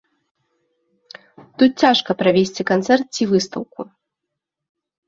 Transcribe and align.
Тут 1.59 1.71
цяжка 1.85 2.11
правесці 2.23 2.61
канцэрт 2.73 3.05
ці 3.15 3.23
выстаўку. 3.35 3.81